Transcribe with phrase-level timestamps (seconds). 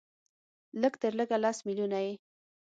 [0.81, 2.13] لږ تر لږه لس ملیونه یې